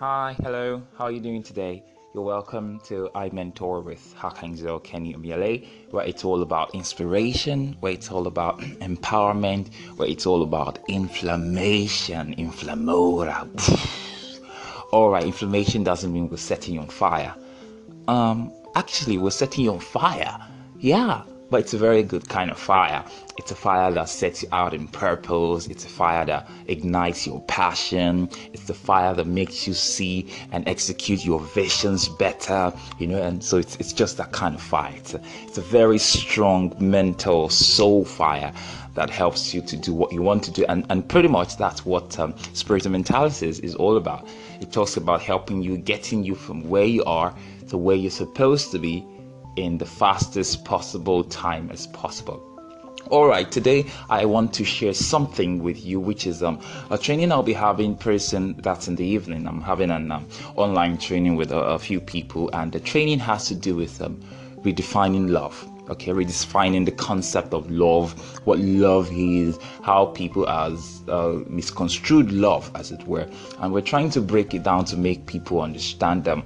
Hi, 0.00 0.34
hello, 0.42 0.82
how 0.98 1.04
are 1.04 1.12
you 1.12 1.20
doing 1.20 1.44
today? 1.44 1.84
You're 2.14 2.24
welcome 2.24 2.80
to 2.86 3.08
I 3.14 3.30
Mentor 3.30 3.80
with 3.80 4.12
Harkheindzel 4.18 4.82
Kenny 4.82 5.14
Omiele, 5.14 5.68
where 5.92 6.04
it's 6.04 6.24
all 6.24 6.42
about 6.42 6.74
inspiration, 6.74 7.76
where 7.78 7.92
it's 7.92 8.10
all 8.10 8.26
about 8.26 8.58
empowerment, 8.80 9.72
where 9.96 10.08
it's 10.08 10.26
all 10.26 10.42
about 10.42 10.80
inflammation, 10.88 12.34
inflammora. 12.34 13.46
all 14.92 15.10
right, 15.10 15.22
inflammation 15.22 15.84
doesn't 15.84 16.12
mean 16.12 16.28
we're 16.28 16.38
setting 16.38 16.74
you 16.74 16.80
on 16.80 16.88
fire. 16.88 17.32
Um, 18.08 18.52
actually, 18.74 19.18
we're 19.18 19.30
setting 19.30 19.62
you 19.62 19.74
on 19.74 19.78
fire. 19.78 20.44
Yeah, 20.80 21.22
but 21.54 21.60
it's 21.60 21.72
a 21.72 21.78
very 21.78 22.02
good 22.02 22.28
kind 22.28 22.50
of 22.50 22.58
fire. 22.58 23.04
It's 23.38 23.52
a 23.52 23.54
fire 23.54 23.92
that 23.92 24.08
sets 24.08 24.42
you 24.42 24.48
out 24.50 24.74
in 24.74 24.88
purpose. 24.88 25.68
It's 25.68 25.84
a 25.84 25.88
fire 25.88 26.26
that 26.26 26.50
ignites 26.66 27.28
your 27.28 27.42
passion. 27.42 28.28
It's 28.52 28.64
the 28.64 28.74
fire 28.74 29.14
that 29.14 29.28
makes 29.28 29.64
you 29.64 29.72
see 29.72 30.28
and 30.50 30.68
execute 30.68 31.24
your 31.24 31.38
visions 31.38 32.08
better, 32.08 32.72
you 32.98 33.06
know. 33.06 33.22
And 33.22 33.44
so 33.44 33.56
it's, 33.58 33.76
it's 33.76 33.92
just 33.92 34.16
that 34.16 34.32
kind 34.32 34.56
of 34.56 34.60
fire. 34.60 34.94
It's 34.96 35.14
a, 35.14 35.20
it's 35.44 35.56
a 35.56 35.60
very 35.60 35.98
strong 35.98 36.74
mental 36.80 37.48
soul 37.50 38.04
fire 38.04 38.52
that 38.94 39.08
helps 39.08 39.54
you 39.54 39.62
to 39.62 39.76
do 39.76 39.94
what 39.94 40.10
you 40.10 40.22
want 40.22 40.42
to 40.46 40.50
do. 40.50 40.64
And, 40.68 40.84
and 40.90 41.08
pretty 41.08 41.28
much 41.28 41.56
that's 41.56 41.86
what 41.86 42.18
um, 42.18 42.34
Spirit 42.52 42.84
of 42.84 42.90
Mentality 42.90 43.46
is, 43.46 43.60
is 43.60 43.76
all 43.76 43.96
about. 43.96 44.26
It 44.60 44.72
talks 44.72 44.96
about 44.96 45.22
helping 45.22 45.62
you, 45.62 45.76
getting 45.76 46.24
you 46.24 46.34
from 46.34 46.68
where 46.68 46.86
you 46.86 47.04
are 47.04 47.32
to 47.68 47.78
where 47.78 47.94
you're 47.94 48.10
supposed 48.10 48.72
to 48.72 48.80
be 48.80 49.06
in 49.56 49.78
the 49.78 49.86
fastest 49.86 50.64
possible 50.64 51.24
time 51.24 51.70
as 51.70 51.86
possible. 51.88 52.42
All 53.10 53.26
right, 53.26 53.50
today 53.52 53.84
I 54.08 54.24
want 54.24 54.54
to 54.54 54.64
share 54.64 54.94
something 54.94 55.62
with 55.62 55.84
you, 55.84 56.00
which 56.00 56.26
is 56.26 56.42
um, 56.42 56.58
a 56.90 56.96
training 56.96 57.32
I'll 57.32 57.42
be 57.42 57.52
having 57.52 57.90
in 57.90 57.96
person 57.96 58.56
that's 58.62 58.88
in 58.88 58.96
the 58.96 59.04
evening. 59.04 59.46
I'm 59.46 59.60
having 59.60 59.90
an 59.90 60.10
um, 60.10 60.26
online 60.56 60.96
training 60.96 61.36
with 61.36 61.52
a, 61.52 61.58
a, 61.58 61.78
few 61.78 62.00
people, 62.00 62.48
and 62.54 62.72
the 62.72 62.80
training 62.80 63.18
has 63.18 63.46
to 63.48 63.54
do 63.54 63.76
with 63.76 64.00
um, 64.00 64.18
redefining 64.62 65.28
love. 65.28 65.68
Okay, 65.90 66.12
redefining 66.12 66.86
the 66.86 66.92
concept 66.92 67.52
of 67.52 67.70
love, 67.70 68.18
what 68.46 68.58
love 68.58 69.10
is, 69.12 69.58
how 69.82 70.06
people 70.06 70.46
has 70.46 71.02
uh, 71.08 71.40
misconstrued 71.46 72.32
love, 72.32 72.70
as 72.74 72.90
it 72.90 73.06
were, 73.06 73.28
and 73.58 73.70
we're 73.74 73.82
trying 73.82 74.08
to 74.08 74.22
break 74.22 74.54
it 74.54 74.62
down 74.62 74.86
to 74.86 74.96
make 74.96 75.26
people 75.26 75.60
understand 75.60 76.24
them 76.24 76.42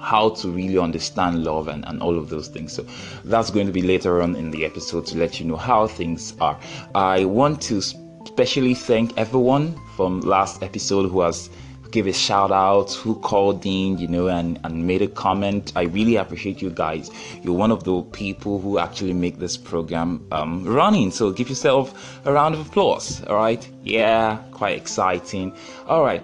how 0.00 0.30
to 0.30 0.48
really 0.48 0.78
understand 0.78 1.44
love 1.44 1.68
and, 1.68 1.84
and 1.86 2.02
all 2.02 2.18
of 2.18 2.28
those 2.28 2.48
things. 2.48 2.72
So 2.72 2.84
that's 3.24 3.50
going 3.50 3.66
to 3.66 3.72
be 3.72 3.82
later 3.82 4.22
on 4.22 4.36
in 4.36 4.50
the 4.50 4.64
episode 4.64 5.06
to 5.06 5.18
let 5.18 5.40
you 5.40 5.46
know 5.46 5.56
how 5.56 5.86
things 5.86 6.34
are. 6.40 6.58
I 6.94 7.24
want 7.24 7.60
to 7.62 7.78
especially 7.78 8.74
thank 8.74 9.16
everyone 9.18 9.78
from 9.96 10.20
last 10.20 10.62
episode 10.62 11.08
who 11.10 11.20
has 11.20 11.50
give 11.90 12.06
a 12.06 12.12
shout 12.12 12.52
out 12.52 12.92
who 12.92 13.16
called 13.16 13.66
in 13.66 13.98
you 13.98 14.06
know 14.06 14.28
and 14.28 14.60
and 14.64 14.86
made 14.86 15.02
a 15.02 15.08
comment. 15.08 15.72
I 15.74 15.82
really 15.82 16.16
appreciate 16.16 16.62
you 16.62 16.70
guys. 16.70 17.10
You're 17.42 17.56
one 17.56 17.72
of 17.72 17.82
the 17.84 18.02
people 18.02 18.60
who 18.60 18.78
actually 18.78 19.12
make 19.12 19.38
this 19.38 19.56
program 19.56 20.24
um, 20.30 20.64
running. 20.64 21.10
So 21.10 21.32
give 21.32 21.48
yourself 21.48 22.20
a 22.24 22.32
round 22.32 22.54
of 22.54 22.66
applause 22.66 23.24
all 23.24 23.36
right? 23.36 23.68
Yeah 23.82 24.38
quite 24.52 24.76
exciting. 24.76 25.52
All 25.88 26.04
right 26.04 26.22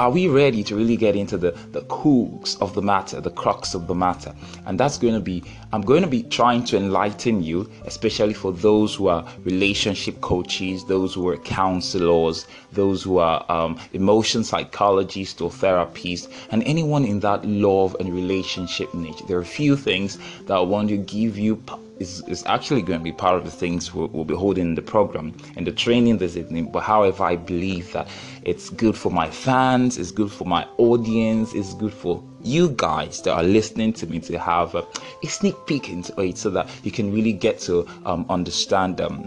are 0.00 0.10
we 0.10 0.28
ready 0.28 0.64
to 0.64 0.74
really 0.74 0.96
get 0.96 1.14
into 1.14 1.36
the 1.36 1.50
the 1.72 1.82
crux 1.82 2.56
of 2.62 2.74
the 2.74 2.80
matter 2.80 3.20
the 3.20 3.30
crux 3.30 3.74
of 3.74 3.86
the 3.86 3.94
matter? 3.94 4.34
And 4.64 4.80
that's 4.80 4.96
going 4.96 5.12
to 5.12 5.20
be 5.20 5.44
i'm 5.74 5.82
going 5.82 6.00
to 6.00 6.08
be 6.08 6.22
trying 6.22 6.64
to 6.64 6.78
enlighten 6.78 7.42
you 7.42 7.70
especially 7.84 8.32
for 8.32 8.50
those 8.50 8.94
who 8.94 9.08
are 9.08 9.22
relationship 9.44 10.18
coaches 10.22 10.86
those 10.86 11.12
who 11.12 11.28
are 11.28 11.36
counselors 11.36 12.46
those 12.72 13.02
who 13.02 13.18
are 13.18 13.44
um, 13.52 13.78
emotion 13.92 14.42
psychologists 14.42 15.38
or 15.42 15.50
therapists 15.50 16.32
and 16.50 16.62
anyone 16.64 17.04
in 17.04 17.20
that 17.20 17.44
love 17.44 17.94
and 18.00 18.14
relationship 18.14 18.92
niche. 18.94 19.22
There 19.28 19.36
are 19.36 19.42
a 19.42 19.56
few 19.60 19.76
things 19.76 20.18
that 20.46 20.54
i 20.54 20.60
want 20.60 20.88
to 20.88 20.96
give 20.96 21.36
you 21.36 21.56
is, 22.00 22.22
is 22.26 22.42
actually 22.46 22.82
going 22.82 22.98
to 22.98 23.04
be 23.04 23.12
part 23.12 23.36
of 23.36 23.44
the 23.44 23.50
things 23.50 23.94
we'll, 23.94 24.08
we'll 24.08 24.24
be 24.24 24.34
holding 24.34 24.68
in 24.68 24.74
the 24.74 24.82
program 24.82 25.36
and 25.56 25.66
the 25.66 25.72
training 25.72 26.18
this 26.18 26.36
evening. 26.36 26.72
But 26.72 26.82
however, 26.82 27.22
I 27.24 27.36
believe 27.36 27.92
that 27.92 28.08
it's 28.42 28.70
good 28.70 28.96
for 28.96 29.12
my 29.12 29.30
fans, 29.30 29.98
it's 29.98 30.10
good 30.10 30.32
for 30.32 30.46
my 30.46 30.66
audience, 30.78 31.54
it's 31.54 31.74
good 31.74 31.92
for 31.92 32.24
you 32.42 32.70
guys 32.70 33.20
that 33.22 33.34
are 33.34 33.42
listening 33.42 33.92
to 33.92 34.06
me 34.06 34.18
to 34.20 34.38
have 34.38 34.74
a, 34.74 34.84
a 35.22 35.26
sneak 35.26 35.54
peek 35.66 35.90
into 35.90 36.18
it 36.20 36.38
so 36.38 36.50
that 36.50 36.68
you 36.82 36.90
can 36.90 37.12
really 37.12 37.34
get 37.34 37.58
to 37.60 37.86
um, 38.06 38.24
understand 38.30 39.00
um, 39.00 39.24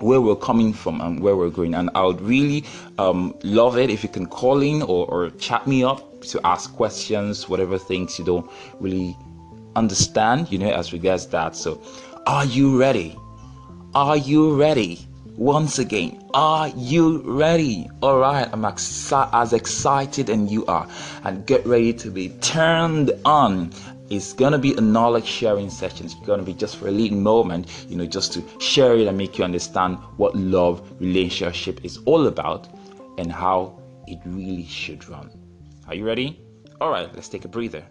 where 0.00 0.20
we're 0.20 0.36
coming 0.36 0.72
from 0.72 1.00
and 1.02 1.20
where 1.20 1.36
we're 1.36 1.50
going. 1.50 1.74
And 1.74 1.90
I 1.94 2.04
would 2.04 2.20
really 2.20 2.64
um, 2.98 3.34
love 3.42 3.76
it 3.76 3.90
if 3.90 4.02
you 4.02 4.08
can 4.08 4.26
call 4.26 4.62
in 4.62 4.82
or, 4.82 5.06
or 5.06 5.30
chat 5.30 5.66
me 5.66 5.84
up 5.84 6.22
to 6.22 6.40
ask 6.44 6.74
questions, 6.74 7.48
whatever 7.48 7.78
things 7.78 8.18
you 8.18 8.24
don't 8.24 8.50
really 8.80 9.16
understand, 9.76 10.50
you 10.50 10.58
know, 10.58 10.70
as 10.70 10.92
regards 10.92 11.26
that. 11.28 11.54
So, 11.54 11.80
are 12.26 12.44
you 12.44 12.76
ready? 12.76 13.16
Are 13.94 14.16
you 14.16 14.56
ready? 14.56 15.06
Once 15.36 15.78
again, 15.78 16.20
are 16.34 16.68
you 16.76 17.22
ready? 17.24 17.88
All 18.02 18.18
right, 18.18 18.48
I'm 18.52 18.62
exci- 18.62 19.30
as 19.32 19.52
excited 19.52 20.28
and 20.28 20.50
you 20.50 20.66
are, 20.66 20.88
and 21.22 21.46
get 21.46 21.64
ready 21.64 21.92
to 21.92 22.10
be 22.10 22.30
turned 22.40 23.12
on. 23.24 23.70
It's 24.10 24.32
gonna 24.32 24.58
be 24.58 24.74
a 24.74 24.80
knowledge 24.80 25.26
sharing 25.26 25.70
session. 25.70 26.06
It's 26.06 26.16
gonna 26.26 26.42
be 26.42 26.52
just 26.52 26.78
for 26.78 26.88
a 26.88 26.90
little 26.90 27.18
moment, 27.18 27.86
you 27.88 27.96
know, 27.96 28.06
just 28.06 28.32
to 28.32 28.42
share 28.58 28.96
it 28.96 29.06
and 29.06 29.16
make 29.16 29.38
you 29.38 29.44
understand 29.44 29.98
what 30.16 30.34
love 30.34 30.82
relationship 31.00 31.84
is 31.84 32.00
all 32.06 32.26
about 32.26 32.66
and 33.18 33.30
how 33.30 33.78
it 34.08 34.18
really 34.24 34.64
should 34.64 35.08
run. 35.08 35.30
Are 35.86 35.94
you 35.94 36.04
ready? 36.04 36.40
All 36.80 36.90
right, 36.90 37.08
let's 37.14 37.28
take 37.28 37.44
a 37.44 37.48
breather. 37.48 37.84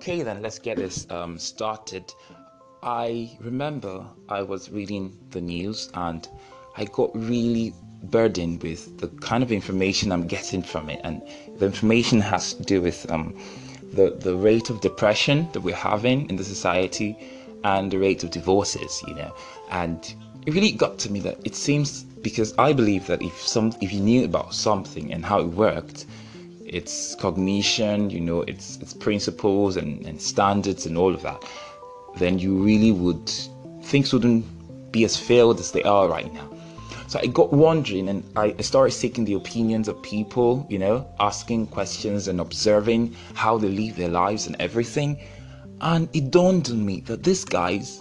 Okay, 0.00 0.22
then 0.22 0.40
let's 0.40 0.58
get 0.58 0.78
this 0.78 1.06
um, 1.10 1.38
started. 1.38 2.14
I 2.82 3.36
remember 3.38 4.02
I 4.30 4.40
was 4.40 4.70
reading 4.70 5.14
the 5.28 5.42
news 5.42 5.90
and 5.92 6.26
I 6.74 6.86
got 6.86 7.10
really 7.14 7.74
burdened 8.04 8.62
with 8.62 8.96
the 8.96 9.08
kind 9.20 9.42
of 9.42 9.52
information 9.52 10.10
I'm 10.10 10.26
getting 10.26 10.62
from 10.62 10.88
it, 10.88 11.02
and 11.04 11.20
the 11.58 11.66
information 11.66 12.18
has 12.22 12.54
to 12.54 12.62
do 12.62 12.80
with 12.80 13.10
um, 13.12 13.38
the 13.92 14.16
the 14.18 14.34
rate 14.34 14.70
of 14.70 14.80
depression 14.80 15.46
that 15.52 15.60
we're 15.60 15.74
having 15.74 16.30
in 16.30 16.36
the 16.36 16.44
society 16.44 17.14
and 17.62 17.90
the 17.90 17.98
rate 17.98 18.24
of 18.24 18.30
divorces. 18.30 19.02
You 19.06 19.16
know, 19.16 19.34
and 19.70 20.14
it 20.46 20.54
really 20.54 20.72
got 20.72 20.98
to 21.00 21.12
me 21.12 21.20
that 21.20 21.36
it 21.44 21.54
seems 21.54 22.04
because 22.04 22.54
I 22.56 22.72
believe 22.72 23.06
that 23.08 23.20
if 23.20 23.46
some 23.46 23.74
if 23.82 23.92
you 23.92 24.00
knew 24.00 24.24
about 24.24 24.54
something 24.54 25.12
and 25.12 25.26
how 25.26 25.40
it 25.40 25.48
worked, 25.48 26.06
its 26.70 27.14
cognition, 27.16 28.10
you 28.10 28.20
know, 28.20 28.42
its 28.42 28.76
its 28.78 28.94
principles 28.94 29.76
and, 29.76 30.06
and 30.06 30.20
standards 30.20 30.86
and 30.86 30.96
all 30.96 31.14
of 31.14 31.22
that, 31.22 31.44
then 32.16 32.38
you 32.38 32.54
really 32.62 32.92
would 32.92 33.30
things 33.82 34.12
wouldn't 34.12 34.44
be 34.92 35.04
as 35.04 35.16
failed 35.16 35.58
as 35.60 35.72
they 35.72 35.82
are 35.82 36.08
right 36.08 36.32
now. 36.32 36.48
So 37.08 37.18
I 37.18 37.26
got 37.26 37.52
wondering 37.52 38.08
and 38.08 38.22
I 38.36 38.54
started 38.62 38.92
seeking 38.92 39.24
the 39.24 39.34
opinions 39.34 39.88
of 39.88 40.00
people, 40.00 40.64
you 40.70 40.78
know, 40.78 41.06
asking 41.18 41.66
questions 41.66 42.28
and 42.28 42.40
observing 42.40 43.16
how 43.34 43.58
they 43.58 43.68
live 43.68 43.96
their 43.96 44.08
lives 44.08 44.46
and 44.46 44.54
everything. 44.60 45.18
And 45.80 46.08
it 46.12 46.30
dawned 46.30 46.68
on 46.70 46.86
me 46.86 47.00
that 47.06 47.24
these 47.24 47.44
guys 47.44 48.00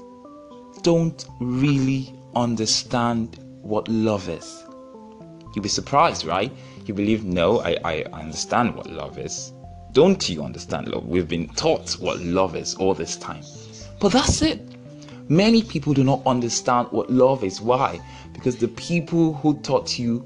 don't 0.83 1.25
really 1.39 2.13
understand 2.35 3.39
what 3.61 3.87
love 3.87 4.29
is. 4.29 4.63
You'll 5.55 5.63
be 5.63 5.69
surprised, 5.69 6.25
right? 6.25 6.51
You 6.89 6.95
believe, 6.95 7.23
no, 7.23 7.61
I, 7.61 7.77
I 7.85 8.03
understand 8.13 8.73
what 8.73 8.89
love 8.89 9.19
is. 9.19 9.53
Don't 9.91 10.27
you 10.27 10.41
understand 10.41 10.87
love? 10.87 11.05
We've 11.05 11.27
been 11.27 11.47
taught 11.49 11.91
what 11.99 12.19
love 12.21 12.55
is 12.55 12.73
all 12.73 12.95
this 12.95 13.15
time. 13.15 13.43
But 13.99 14.11
that's 14.11 14.41
it. 14.41 14.59
Many 15.29 15.61
people 15.61 15.93
do 15.93 16.03
not 16.03 16.25
understand 16.25 16.87
what 16.89 17.11
love 17.11 17.43
is. 17.43 17.61
Why? 17.61 17.99
Because 18.33 18.55
the 18.55 18.69
people 18.69 19.35
who 19.35 19.59
taught 19.59 19.99
you 19.99 20.21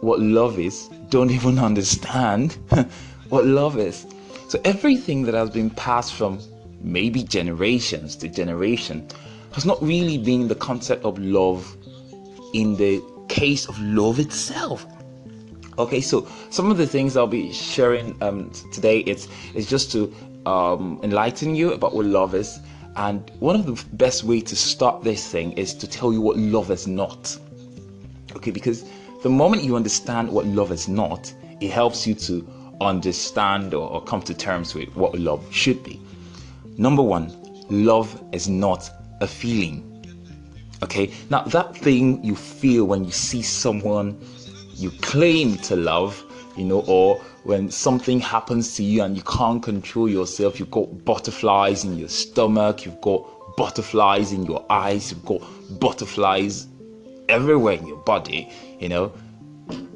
what 0.00 0.20
love 0.20 0.60
is 0.60 0.88
don't 1.08 1.30
even 1.38 1.58
understand 1.58 2.52
what 3.28 3.46
love 3.46 3.76
is. 3.76 4.06
So 4.46 4.60
everything 4.64 5.24
that 5.24 5.34
has 5.34 5.50
been 5.50 5.70
passed 5.70 6.14
from 6.14 6.38
maybe 6.80 7.24
generations 7.24 8.14
to 8.14 8.28
generation 8.28 9.08
has 9.54 9.66
not 9.66 9.82
really 9.82 10.18
been 10.18 10.46
the 10.46 10.54
concept 10.54 11.04
of 11.04 11.18
love 11.18 11.76
in 12.54 12.76
the 12.76 13.02
case 13.26 13.66
of 13.66 13.76
love 13.80 14.20
itself. 14.20 14.86
Okay, 15.80 16.02
so 16.02 16.28
some 16.50 16.70
of 16.70 16.76
the 16.76 16.86
things 16.86 17.16
I'll 17.16 17.26
be 17.26 17.50
sharing 17.54 18.14
um, 18.22 18.50
today 18.70 18.98
it's 19.00 19.28
it's 19.54 19.66
just 19.66 19.90
to 19.92 20.14
um, 20.44 21.00
enlighten 21.02 21.54
you 21.54 21.72
about 21.72 21.94
what 21.94 22.04
love 22.04 22.34
is, 22.34 22.58
and 22.96 23.30
one 23.38 23.56
of 23.56 23.64
the 23.64 23.82
best 23.96 24.24
way 24.24 24.42
to 24.42 24.54
start 24.54 25.02
this 25.02 25.26
thing 25.26 25.52
is 25.52 25.72
to 25.76 25.86
tell 25.88 26.12
you 26.12 26.20
what 26.20 26.36
love 26.36 26.70
is 26.70 26.86
not. 26.86 27.34
Okay, 28.36 28.50
because 28.50 28.84
the 29.22 29.30
moment 29.30 29.64
you 29.64 29.74
understand 29.74 30.30
what 30.30 30.44
love 30.44 30.70
is 30.70 30.86
not, 30.86 31.32
it 31.62 31.70
helps 31.70 32.06
you 32.06 32.14
to 32.14 32.46
understand 32.82 33.72
or, 33.72 33.88
or 33.88 34.04
come 34.04 34.20
to 34.20 34.34
terms 34.34 34.74
with 34.74 34.94
what 34.94 35.18
love 35.18 35.42
should 35.50 35.82
be. 35.82 35.98
Number 36.76 37.02
one, 37.02 37.32
love 37.70 38.22
is 38.32 38.50
not 38.50 38.90
a 39.22 39.26
feeling. 39.26 39.86
Okay, 40.82 41.10
now 41.30 41.42
that 41.44 41.74
thing 41.74 42.22
you 42.22 42.34
feel 42.34 42.84
when 42.84 43.04
you 43.04 43.10
see 43.10 43.40
someone 43.40 44.18
you 44.80 44.90
claim 45.02 45.56
to 45.58 45.76
love, 45.76 46.24
you 46.56 46.64
know, 46.64 46.80
or 46.86 47.16
when 47.44 47.70
something 47.70 48.20
happens 48.20 48.76
to 48.76 48.82
you 48.82 49.02
and 49.02 49.16
you 49.16 49.22
can't 49.22 49.62
control 49.62 50.08
yourself, 50.08 50.58
you've 50.58 50.70
got 50.70 51.04
butterflies 51.04 51.84
in 51.84 51.98
your 51.98 52.08
stomach, 52.08 52.84
you've 52.84 53.00
got 53.00 53.26
butterflies 53.56 54.32
in 54.32 54.44
your 54.44 54.64
eyes, 54.70 55.10
you've 55.10 55.24
got 55.24 55.40
butterflies 55.78 56.66
everywhere 57.28 57.74
in 57.74 57.86
your 57.86 57.98
body, 57.98 58.48
you 58.78 58.88
know, 58.88 59.12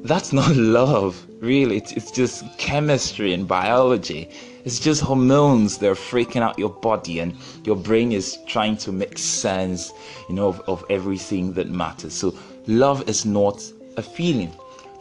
that's 0.03 0.31
not 0.31 0.55
love, 0.55 1.25
really. 1.39 1.77
It's, 1.77 1.91
it's 1.93 2.11
just 2.11 2.45
chemistry 2.57 3.33
and 3.33 3.47
biology. 3.47 4.29
It's 4.63 4.79
just 4.79 5.01
hormones 5.01 5.77
that 5.79 5.89
are 5.89 5.95
freaking 5.95 6.41
out 6.41 6.57
your 6.57 6.69
body, 6.69 7.19
and 7.19 7.35
your 7.63 7.75
brain 7.75 8.11
is 8.11 8.37
trying 8.47 8.77
to 8.77 8.91
make 8.91 9.17
sense, 9.17 9.91
you 10.27 10.35
know, 10.35 10.47
of, 10.47 10.59
of 10.61 10.85
everything 10.89 11.53
that 11.53 11.69
matters. 11.69 12.13
So, 12.13 12.35
love 12.67 13.07
is 13.07 13.25
not 13.25 13.61
a 13.97 14.01
feeling. 14.01 14.51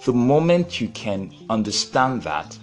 The 0.04 0.12
moment 0.12 0.82
you 0.82 0.88
can 0.88 1.32
understand 1.48 2.22
that, 2.24 2.58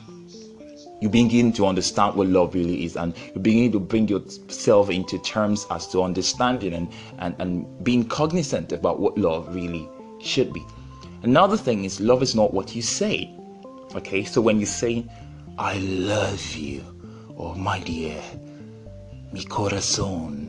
you 1.01 1.09
begin 1.09 1.51
to 1.53 1.65
understand 1.65 2.13
what 2.15 2.27
love 2.27 2.53
really 2.53 2.85
is 2.85 2.95
and 2.95 3.15
you 3.33 3.41
begin 3.41 3.71
to 3.71 3.79
bring 3.79 4.07
yourself 4.07 4.91
into 4.91 5.17
terms 5.17 5.65
as 5.71 5.87
to 5.87 6.03
understanding 6.03 6.73
and, 6.73 6.87
and, 7.17 7.35
and 7.39 7.83
being 7.83 8.07
cognizant 8.07 8.71
about 8.71 8.99
what 8.99 9.17
love 9.17 9.55
really 9.55 9.89
should 10.19 10.53
be. 10.53 10.63
Another 11.23 11.57
thing 11.57 11.83
is 11.83 11.99
love 11.99 12.21
is 12.21 12.35
not 12.35 12.53
what 12.53 12.75
you 12.75 12.83
say. 12.83 13.35
Okay, 13.95 14.23
so 14.23 14.39
when 14.39 14.59
you 14.59 14.67
say, 14.67 15.03
I 15.57 15.79
love 15.79 16.53
you, 16.53 16.83
oh 17.35 17.55
my 17.55 17.79
dear, 17.79 18.21
mi 19.33 19.43
corazón, 19.45 20.47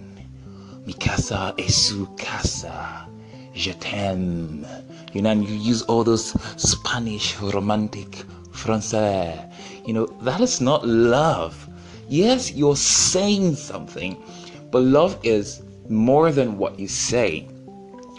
mi 0.86 0.92
casa 0.92 1.54
es 1.56 1.74
su 1.74 2.06
casa, 2.18 3.08
je 3.54 3.72
t'aime, 3.72 4.66
you 5.12 5.22
know, 5.22 5.30
and 5.30 5.48
you 5.48 5.54
use 5.54 5.82
all 5.82 6.04
those 6.04 6.30
Spanish 6.60 7.38
romantic 7.40 8.24
français, 8.52 9.52
you 9.86 9.92
know, 9.92 10.06
that 10.22 10.40
is 10.40 10.60
not 10.60 10.86
love. 10.86 11.68
Yes, 12.08 12.52
you're 12.52 12.76
saying 12.76 13.56
something, 13.56 14.22
but 14.70 14.82
love 14.82 15.18
is 15.22 15.62
more 15.88 16.30
than 16.30 16.58
what 16.58 16.78
you 16.78 16.88
say. 16.88 17.48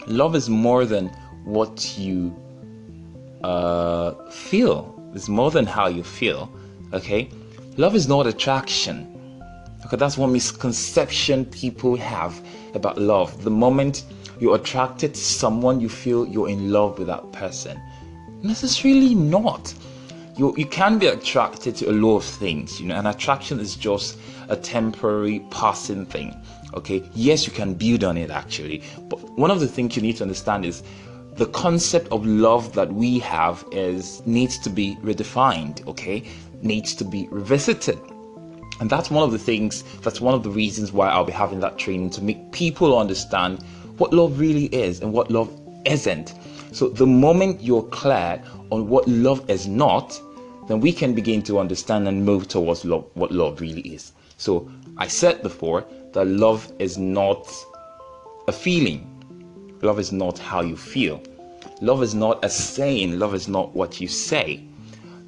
Love 0.06 0.34
is 0.34 0.48
more 0.48 0.84
than 0.84 1.08
what 1.44 1.96
you 1.98 2.34
uh, 3.42 4.12
feel. 4.30 4.94
It's 5.14 5.28
more 5.28 5.50
than 5.50 5.66
how 5.66 5.86
you 5.88 6.02
feel. 6.02 6.50
Okay, 6.92 7.28
love 7.76 7.94
is 7.94 8.08
not 8.08 8.26
attraction. 8.26 9.13
Okay, 9.84 9.96
that's 9.96 10.16
one 10.16 10.32
misconception 10.32 11.44
people 11.46 11.96
have 11.96 12.40
about 12.74 12.98
love. 12.98 13.44
The 13.44 13.50
moment 13.50 14.04
you're 14.40 14.56
attracted 14.56 15.14
to 15.14 15.20
someone, 15.20 15.80
you 15.80 15.88
feel 15.88 16.26
you're 16.26 16.48
in 16.48 16.72
love 16.72 16.98
with 16.98 17.08
that 17.08 17.32
person. 17.32 17.80
Necessarily 18.42 19.14
not 19.14 19.74
you 20.36 20.54
you 20.56 20.66
can 20.66 20.98
be 20.98 21.06
attracted 21.06 21.76
to 21.76 21.90
a 21.90 21.92
lot 21.92 22.16
of 22.16 22.24
things 22.24 22.80
you 22.80 22.86
know 22.86 22.96
and 22.96 23.06
attraction 23.06 23.60
is 23.60 23.76
just 23.76 24.18
a 24.48 24.56
temporary 24.56 25.40
passing 25.50 26.04
thing 26.06 26.34
okay 26.74 27.02
yes 27.14 27.46
you 27.46 27.52
can 27.52 27.74
build 27.74 28.04
on 28.04 28.16
it 28.16 28.30
actually 28.30 28.82
but 29.08 29.18
one 29.38 29.50
of 29.50 29.60
the 29.60 29.68
things 29.68 29.96
you 29.96 30.02
need 30.02 30.16
to 30.16 30.22
understand 30.24 30.64
is 30.64 30.82
the 31.36 31.46
concept 31.46 32.08
of 32.12 32.24
love 32.26 32.72
that 32.74 32.92
we 32.92 33.18
have 33.18 33.64
is 33.72 34.24
needs 34.26 34.58
to 34.58 34.70
be 34.70 34.96
redefined 35.02 35.86
okay 35.86 36.22
needs 36.62 36.94
to 36.94 37.04
be 37.04 37.28
revisited 37.30 37.98
and 38.84 38.90
that's 38.90 39.10
one 39.10 39.24
of 39.24 39.32
the 39.32 39.38
things 39.38 39.82
that's 40.02 40.20
one 40.20 40.34
of 40.34 40.42
the 40.42 40.50
reasons 40.50 40.92
why 40.92 41.08
i'll 41.08 41.24
be 41.24 41.32
having 41.32 41.60
that 41.60 41.78
training 41.78 42.10
to 42.10 42.22
make 42.22 42.52
people 42.52 42.98
understand 42.98 43.62
what 43.96 44.12
love 44.12 44.38
really 44.38 44.66
is 44.66 45.00
and 45.00 45.10
what 45.10 45.30
love 45.30 45.48
isn't 45.86 46.34
so 46.74 46.88
the 46.88 47.06
moment 47.06 47.62
you're 47.62 47.84
clear 47.84 48.42
on 48.72 48.88
what 48.88 49.06
love 49.06 49.48
is 49.48 49.68
not, 49.68 50.20
then 50.66 50.80
we 50.80 50.92
can 50.92 51.14
begin 51.14 51.40
to 51.42 51.60
understand 51.60 52.08
and 52.08 52.24
move 52.24 52.48
towards 52.48 52.84
love, 52.84 53.08
what 53.14 53.30
love 53.30 53.60
really 53.60 53.82
is. 53.82 54.10
So 54.38 54.68
I 54.96 55.06
said 55.06 55.40
before 55.40 55.84
that 56.14 56.24
love 56.24 56.72
is 56.80 56.98
not 56.98 57.48
a 58.48 58.52
feeling. 58.52 59.08
Love 59.82 60.00
is 60.00 60.10
not 60.10 60.36
how 60.36 60.62
you 60.62 60.76
feel. 60.76 61.22
Love 61.80 62.02
is 62.02 62.12
not 62.12 62.44
a 62.44 62.50
saying. 62.50 63.20
Love 63.20 63.36
is 63.36 63.46
not 63.46 63.72
what 63.72 64.00
you 64.00 64.08
say. 64.08 64.64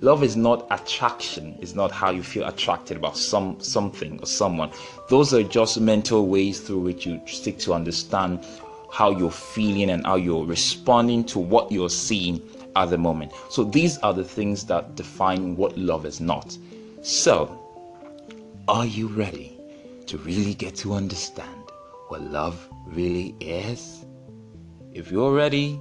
Love 0.02 0.22
is 0.22 0.36
not 0.36 0.66
attraction. 0.70 1.56
It's 1.60 1.74
not 1.74 1.90
how 1.90 2.10
you 2.10 2.22
feel 2.22 2.46
attracted 2.46 2.98
about 2.98 3.16
some 3.16 3.58
something 3.60 4.20
or 4.20 4.26
someone. 4.26 4.70
Those 5.08 5.32
are 5.32 5.42
just 5.42 5.80
mental 5.80 6.26
ways 6.26 6.60
through 6.60 6.80
which 6.80 7.06
you 7.06 7.20
seek 7.26 7.58
to 7.60 7.72
understand 7.72 8.44
how 8.92 9.10
you're 9.10 9.30
feeling 9.30 9.90
and 9.90 10.04
how 10.04 10.16
you're 10.16 10.44
responding 10.44 11.24
to 11.24 11.38
what 11.38 11.72
you're 11.72 11.88
seeing 11.88 12.42
at 12.76 12.90
the 12.90 12.98
moment. 12.98 13.32
So 13.48 13.64
these 13.64 13.96
are 13.98 14.12
the 14.12 14.24
things 14.24 14.66
that 14.66 14.96
define 14.96 15.56
what 15.56 15.78
love 15.78 16.04
is 16.04 16.20
not. 16.20 16.56
So, 17.02 17.58
are 18.68 18.84
you 18.84 19.08
ready 19.08 19.58
to 20.06 20.18
really 20.18 20.54
get 20.54 20.76
to 20.76 20.92
understand 20.92 21.70
what 22.08 22.20
love 22.20 22.68
really 22.86 23.34
is? 23.40 24.04
If 24.92 25.10
you're 25.10 25.32
ready, 25.32 25.80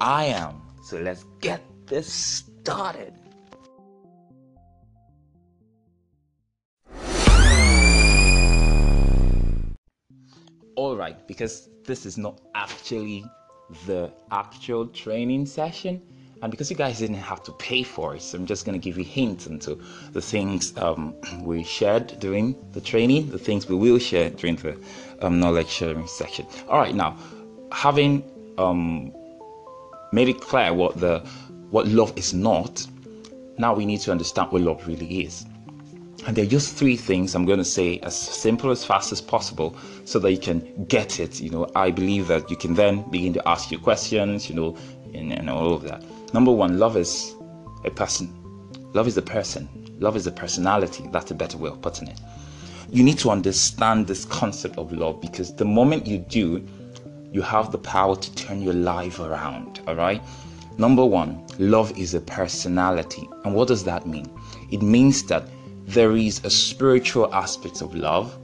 I 0.00 0.24
am. 0.26 0.62
So 0.82 0.98
let's 0.98 1.24
get 1.40 1.62
this 1.86 2.12
started. 2.12 3.12
All 10.96 11.00
right 11.02 11.26
because 11.26 11.68
this 11.84 12.06
is 12.06 12.16
not 12.16 12.40
actually 12.54 13.22
the 13.86 14.10
actual 14.30 14.86
training 14.86 15.44
session. 15.44 16.00
And 16.40 16.50
because 16.50 16.70
you 16.70 16.76
guys 16.76 17.00
didn't 17.00 17.16
have 17.16 17.42
to 17.44 17.52
pay 17.52 17.82
for 17.82 18.14
it 18.14 18.22
so 18.22 18.36
i'm 18.38 18.44
just 18.44 18.66
going 18.66 18.78
to 18.78 18.84
give 18.86 18.98
you 18.98 19.04
hints 19.04 19.46
into 19.46 19.74
the 20.12 20.20
things 20.20 20.76
um, 20.76 21.14
we 21.40 21.64
shared 21.64 22.20
during 22.20 22.54
the 22.72 22.80
training 22.80 23.30
the 23.30 23.38
things 23.38 23.66
we 23.68 23.74
will 23.74 23.98
share 23.98 24.28
during 24.28 24.56
the 24.56 24.78
um, 25.22 25.40
knowledge 25.40 25.68
sharing 25.68 26.06
section 26.06 26.46
all 26.68 26.78
right 26.78 26.94
now 26.94 27.16
having 27.72 28.22
um, 28.58 29.12
made 30.12 30.28
it 30.28 30.40
clear 30.42 30.74
what 30.74 31.00
the 31.00 31.20
what 31.70 31.86
love 31.88 32.12
is 32.16 32.34
not 32.34 32.86
now 33.56 33.74
we 33.74 33.86
need 33.86 34.00
to 34.00 34.10
understand 34.10 34.52
what 34.52 34.60
love 34.60 34.86
really 34.86 35.24
is 35.24 35.46
and 36.24 36.34
there 36.34 36.44
are 36.44 36.48
just 36.48 36.74
three 36.74 36.96
things 36.96 37.34
I'm 37.34 37.44
going 37.44 37.58
to 37.58 37.64
say 37.64 37.98
as 38.00 38.16
simple 38.16 38.70
as 38.70 38.84
fast 38.84 39.12
as 39.12 39.20
possible 39.20 39.76
so 40.04 40.18
that 40.20 40.32
you 40.32 40.38
can 40.38 40.84
get 40.86 41.20
it. 41.20 41.40
You 41.40 41.50
know, 41.50 41.70
I 41.74 41.90
believe 41.90 42.28
that 42.28 42.50
you 42.50 42.56
can 42.56 42.74
then 42.74 43.08
begin 43.10 43.34
to 43.34 43.48
ask 43.48 43.70
your 43.70 43.80
questions, 43.80 44.48
you 44.48 44.56
know, 44.56 44.76
and, 45.14 45.32
and 45.32 45.50
all 45.50 45.74
of 45.74 45.82
that. 45.82 46.02
Number 46.32 46.50
one, 46.50 46.78
love 46.78 46.96
is 46.96 47.34
a 47.84 47.90
person. 47.90 48.32
Love 48.92 49.06
is 49.06 49.16
a 49.16 49.22
person. 49.22 49.68
Love 50.00 50.16
is 50.16 50.26
a 50.26 50.32
personality. 50.32 51.08
That's 51.12 51.30
a 51.30 51.34
better 51.34 51.58
way 51.58 51.70
of 51.70 51.80
putting 51.80 52.08
it. 52.08 52.20
You 52.90 53.02
need 53.02 53.18
to 53.18 53.30
understand 53.30 54.06
this 54.06 54.24
concept 54.24 54.78
of 54.78 54.92
love 54.92 55.20
because 55.20 55.54
the 55.54 55.64
moment 55.64 56.06
you 56.06 56.18
do, 56.18 56.66
you 57.32 57.42
have 57.42 57.72
the 57.72 57.78
power 57.78 58.16
to 58.16 58.34
turn 58.34 58.62
your 58.62 58.74
life 58.74 59.18
around. 59.20 59.80
All 59.86 59.94
right. 59.94 60.22
Number 60.78 61.04
one, 61.04 61.44
love 61.58 61.96
is 61.98 62.14
a 62.14 62.20
personality. 62.20 63.28
And 63.44 63.54
what 63.54 63.68
does 63.68 63.84
that 63.84 64.06
mean? 64.06 64.26
It 64.70 64.82
means 64.82 65.22
that 65.24 65.48
there 65.86 66.16
is 66.16 66.44
a 66.44 66.50
spiritual 66.50 67.32
aspect 67.34 67.80
of 67.80 67.94
love, 67.94 68.36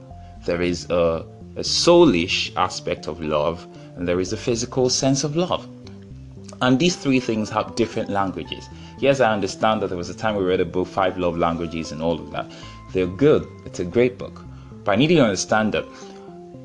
there 0.45 0.61
is 0.61 0.89
a, 0.89 1.25
a 1.55 1.61
soulish 1.61 2.55
aspect 2.55 3.07
of 3.07 3.21
love, 3.21 3.67
and 3.95 4.07
there 4.07 4.19
is 4.19 4.33
a 4.33 4.37
physical 4.37 4.89
sense 4.89 5.23
of 5.23 5.35
love. 5.35 5.67
And 6.61 6.79
these 6.79 6.95
three 6.95 7.19
things 7.19 7.49
have 7.49 7.75
different 7.75 8.09
languages. 8.09 8.69
Yes, 8.99 9.19
I 9.19 9.33
understand 9.33 9.81
that 9.81 9.87
there 9.87 9.97
was 9.97 10.09
a 10.09 10.13
time 10.13 10.35
we 10.37 10.43
read 10.43 10.61
a 10.61 10.65
book, 10.65 10.87
Five 10.87 11.17
Love 11.17 11.37
Languages, 11.37 11.91
and 11.91 12.01
all 12.01 12.19
of 12.19 12.31
that. 12.31 12.49
They're 12.93 13.07
good, 13.07 13.45
it's 13.65 13.79
a 13.79 13.85
great 13.85 14.17
book. 14.17 14.41
But 14.85 14.93
I 14.93 14.95
need 14.95 15.11
you 15.11 15.17
to 15.17 15.23
understand 15.23 15.73
that 15.73 15.85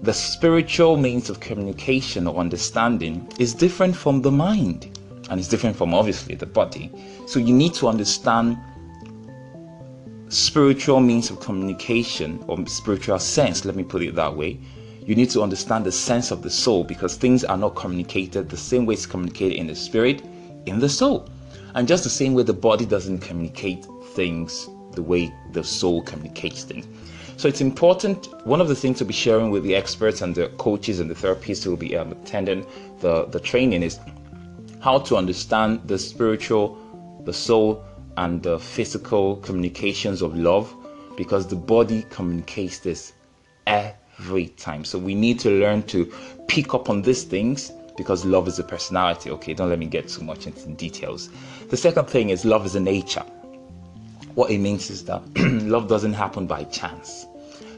the 0.02 0.12
spiritual 0.12 0.96
means 0.96 1.28
of 1.28 1.40
communication 1.40 2.28
or 2.28 2.36
understanding 2.36 3.28
is 3.40 3.52
different 3.52 3.96
from 3.96 4.22
the 4.22 4.30
mind 4.30 4.96
and 5.28 5.40
it's 5.40 5.48
different 5.48 5.76
from 5.76 5.92
obviously 5.92 6.34
the 6.34 6.46
body. 6.46 6.90
So 7.26 7.40
you 7.40 7.52
need 7.52 7.74
to 7.74 7.88
understand 7.88 8.56
spiritual 10.28 11.00
means 11.00 11.30
of 11.30 11.40
communication 11.40 12.42
or 12.46 12.66
spiritual 12.66 13.18
sense, 13.18 13.64
let 13.64 13.76
me 13.76 13.82
put 13.82 14.02
it 14.02 14.14
that 14.14 14.36
way, 14.36 14.58
you 15.00 15.14
need 15.14 15.30
to 15.30 15.42
understand 15.42 15.86
the 15.86 15.92
sense 15.92 16.30
of 16.30 16.42
the 16.42 16.50
soul 16.50 16.84
because 16.84 17.16
things 17.16 17.44
are 17.44 17.56
not 17.56 17.74
communicated 17.74 18.50
the 18.50 18.56
same 18.56 18.84
way 18.84 18.94
it's 18.94 19.06
communicated 19.06 19.56
in 19.56 19.66
the 19.66 19.74
spirit, 19.74 20.22
in 20.66 20.78
the 20.78 20.88
soul. 20.88 21.28
And 21.74 21.88
just 21.88 22.04
the 22.04 22.10
same 22.10 22.34
way 22.34 22.42
the 22.42 22.52
body 22.52 22.84
doesn't 22.84 23.20
communicate 23.20 23.86
things 24.12 24.68
the 24.92 25.02
way 25.02 25.32
the 25.52 25.64
soul 25.64 26.02
communicates 26.02 26.64
things. 26.64 26.86
So 27.38 27.48
it's 27.48 27.60
important. 27.60 28.26
One 28.44 28.60
of 28.60 28.68
the 28.68 28.74
things 28.74 28.98
to 28.98 29.04
be 29.04 29.12
sharing 29.12 29.50
with 29.50 29.62
the 29.62 29.76
experts 29.76 30.22
and 30.22 30.34
the 30.34 30.48
coaches 30.58 30.98
and 30.98 31.08
the 31.08 31.14
therapists 31.14 31.62
who 31.62 31.70
will 31.70 31.76
be 31.76 31.96
um, 31.96 32.12
attending 32.12 32.66
the, 33.00 33.26
the 33.26 33.40
training 33.40 33.82
is 33.82 34.00
how 34.80 34.98
to 34.98 35.16
understand 35.16 35.80
the 35.86 35.98
spiritual, 35.98 36.76
the 37.24 37.32
soul, 37.32 37.84
and 38.18 38.42
the 38.42 38.58
physical 38.58 39.36
communications 39.36 40.22
of 40.22 40.36
love 40.36 40.74
because 41.16 41.46
the 41.46 41.54
body 41.56 42.04
communicates 42.10 42.80
this 42.80 43.12
every 43.68 44.48
time. 44.48 44.84
So 44.84 44.98
we 44.98 45.14
need 45.14 45.38
to 45.40 45.50
learn 45.50 45.84
to 45.84 46.04
pick 46.48 46.74
up 46.74 46.90
on 46.90 47.02
these 47.02 47.22
things 47.22 47.70
because 47.96 48.24
love 48.24 48.48
is 48.48 48.58
a 48.58 48.64
personality. 48.64 49.30
Okay, 49.30 49.54
don't 49.54 49.68
let 49.68 49.78
me 49.78 49.86
get 49.86 50.08
too 50.08 50.24
much 50.24 50.48
into 50.48 50.68
details. 50.70 51.30
The 51.68 51.76
second 51.76 52.06
thing 52.06 52.30
is 52.30 52.44
love 52.44 52.66
is 52.66 52.74
a 52.74 52.80
nature. 52.80 53.24
What 54.34 54.50
it 54.50 54.58
means 54.58 54.90
is 54.90 55.04
that 55.04 55.22
love 55.62 55.86
doesn't 55.86 56.14
happen 56.14 56.48
by 56.48 56.64
chance. 56.64 57.26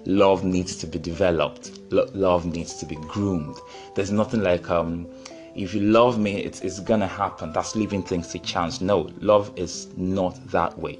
Love 0.06 0.42
needs 0.42 0.74
to 0.76 0.86
be 0.86 0.98
developed. 0.98 1.78
Lo- 1.90 2.08
love 2.14 2.46
needs 2.46 2.74
to 2.78 2.86
be 2.86 2.96
groomed. 2.96 3.56
There's 3.94 4.10
nothing 4.10 4.42
like 4.42 4.70
um, 4.70 5.06
if 5.54 5.74
you 5.74 5.80
love 5.80 6.18
me, 6.18 6.42
it's, 6.42 6.60
it's 6.60 6.80
gonna 6.80 7.06
happen. 7.06 7.52
That's 7.52 7.74
leaving 7.74 8.02
things 8.02 8.28
to 8.28 8.38
chance. 8.38 8.80
No, 8.80 9.10
love 9.20 9.52
is 9.56 9.88
not 9.96 10.38
that 10.50 10.78
way. 10.78 10.98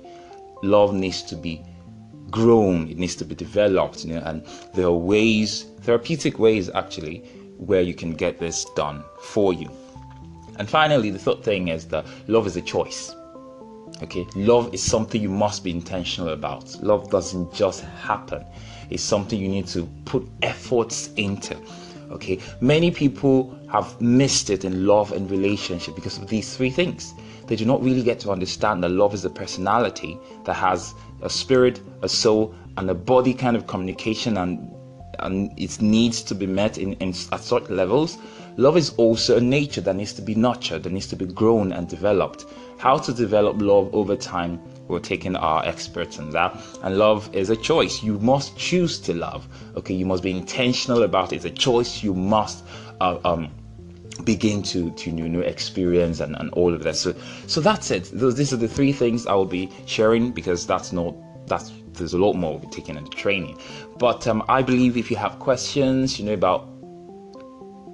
Love 0.62 0.92
needs 0.92 1.22
to 1.22 1.36
be 1.36 1.62
grown, 2.30 2.88
it 2.88 2.96
needs 2.96 3.16
to 3.16 3.24
be 3.24 3.34
developed, 3.34 4.04
you 4.04 4.14
know, 4.14 4.22
and 4.24 4.44
there 4.74 4.86
are 4.86 4.92
ways, 4.92 5.64
therapeutic 5.80 6.38
ways 6.38 6.70
actually, 6.70 7.18
where 7.58 7.82
you 7.82 7.94
can 7.94 8.12
get 8.12 8.38
this 8.38 8.64
done 8.76 9.02
for 9.20 9.52
you. 9.52 9.70
And 10.58 10.68
finally, 10.68 11.10
the 11.10 11.18
third 11.18 11.42
thing 11.42 11.68
is 11.68 11.86
that 11.88 12.06
love 12.28 12.46
is 12.46 12.56
a 12.56 12.62
choice. 12.62 13.14
Okay, 14.02 14.26
love 14.34 14.72
is 14.72 14.82
something 14.82 15.20
you 15.20 15.28
must 15.30 15.64
be 15.64 15.70
intentional 15.70 16.30
about. 16.30 16.82
Love 16.82 17.10
doesn't 17.10 17.52
just 17.52 17.82
happen, 17.84 18.44
it's 18.88 19.02
something 19.02 19.40
you 19.40 19.48
need 19.48 19.66
to 19.68 19.84
put 20.04 20.26
efforts 20.42 21.10
into. 21.16 21.56
Okay, 22.10 22.40
many 22.60 22.90
people 22.90 23.56
have 23.70 24.00
missed 24.00 24.50
it 24.50 24.64
in 24.64 24.86
love 24.86 25.12
and 25.12 25.30
relationship 25.30 25.94
because 25.94 26.18
of 26.18 26.28
these 26.28 26.56
three 26.56 26.70
things. 26.70 27.14
They 27.46 27.56
do 27.56 27.64
not 27.64 27.82
really 27.82 28.02
get 28.02 28.18
to 28.20 28.30
understand 28.30 28.82
that 28.82 28.90
love 28.90 29.14
is 29.14 29.24
a 29.24 29.30
personality 29.30 30.18
that 30.44 30.54
has 30.54 30.92
a 31.22 31.30
spirit, 31.30 31.80
a 32.02 32.08
soul, 32.08 32.54
and 32.76 32.90
a 32.90 32.94
body 32.94 33.34
kind 33.34 33.56
of 33.56 33.66
communication 33.66 34.36
and 34.36 34.70
and 35.18 35.52
its 35.58 35.80
needs 35.80 36.22
to 36.22 36.34
be 36.34 36.46
met 36.46 36.78
in, 36.78 36.94
in 36.94 37.10
at 37.32 37.40
certain 37.40 37.76
levels. 37.76 38.18
Love 38.56 38.76
is 38.76 38.90
also 38.96 39.36
a 39.36 39.40
nature 39.40 39.80
that 39.80 39.94
needs 39.94 40.12
to 40.14 40.22
be 40.22 40.34
nurtured, 40.34 40.82
that 40.82 40.92
needs 40.92 41.06
to 41.08 41.16
be 41.16 41.26
grown 41.26 41.72
and 41.72 41.88
developed. 41.88 42.46
How 42.78 42.98
to 42.98 43.12
develop 43.12 43.60
love 43.60 43.94
over 43.94 44.16
time 44.16 44.60
we're 44.90 45.00
taking 45.00 45.36
our 45.36 45.64
experts 45.64 46.18
on 46.18 46.30
that. 46.30 46.54
And 46.82 46.98
love 46.98 47.34
is 47.34 47.50
a 47.50 47.56
choice. 47.56 48.02
You 48.02 48.18
must 48.18 48.56
choose 48.56 48.98
to 49.00 49.14
love. 49.14 49.48
Okay, 49.76 49.94
you 49.94 50.06
must 50.06 50.22
be 50.22 50.30
intentional 50.30 51.02
about 51.02 51.32
it. 51.32 51.36
It's 51.36 51.44
a 51.44 51.50
choice 51.50 52.02
you 52.02 52.14
must 52.14 52.64
uh, 53.00 53.18
um, 53.24 53.50
begin 54.24 54.62
to 54.62 54.90
to 54.90 55.10
you 55.10 55.28
know 55.28 55.40
experience 55.40 56.20
and, 56.20 56.36
and 56.36 56.50
all 56.50 56.74
of 56.74 56.82
that. 56.82 56.96
So 56.96 57.14
so 57.46 57.60
that's 57.60 57.90
it. 57.90 58.10
Those 58.12 58.36
these 58.36 58.52
are 58.52 58.58
the 58.58 58.68
three 58.68 58.92
things 58.92 59.26
I 59.26 59.34
will 59.34 59.44
be 59.46 59.70
sharing 59.86 60.32
because 60.32 60.66
that's 60.66 60.92
not 60.92 61.14
that's 61.46 61.72
there's 61.92 62.14
a 62.14 62.18
lot 62.18 62.34
more 62.34 62.52
we'll 62.52 62.60
be 62.60 62.68
taking 62.68 62.96
in 62.96 63.04
the 63.04 63.10
training. 63.10 63.58
But 63.98 64.26
um, 64.26 64.42
I 64.48 64.62
believe 64.62 64.96
if 64.96 65.10
you 65.10 65.16
have 65.16 65.38
questions, 65.38 66.18
you 66.18 66.24
know 66.26 66.34
about 66.34 66.68